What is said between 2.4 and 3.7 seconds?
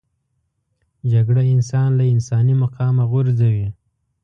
مقامه غورځوي